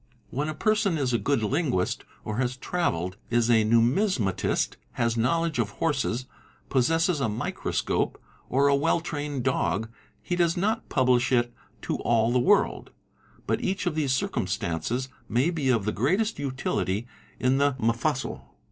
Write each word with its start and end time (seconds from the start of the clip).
When 0.31 0.49
a 0.49 0.55
person 0.55 0.97
is 0.97 1.13
a 1.13 1.19
good 1.19 1.43
linguist, 1.43 2.05
or 2.25 2.37
has 2.37 2.57
travelled, 2.57 3.17
is 3.29 3.51
a 3.51 3.63
numismatist, 3.63 4.75
has 4.93 5.15
knowledge 5.15 5.59
of 5.59 5.69
horses, 5.77 6.25
possesses 6.69 7.21
a 7.21 7.29
microscope, 7.29 8.19
or 8.49 8.67
a 8.67 8.73
well 8.73 8.99
trained 8.99 9.43
dog, 9.43 9.91
he 10.23 10.35
does 10.35 10.57
not 10.57 10.89
publish 10.89 11.31
it 11.31 11.53
to 11.83 11.97
all 11.97 12.31
the 12.31 12.39
world, 12.39 12.89
but 13.45 13.61
each 13.61 13.85
of 13.85 13.93
these 13.93 14.11
circumstances— 14.11 15.07
may 15.39 15.51
be 15.51 15.69
of 15.69 15.85
the 15.85 15.91
greatest 15.91 16.39
utility 16.39 17.05
in 17.39 17.59
the 17.59 17.75
mofussil. 17.79 18.41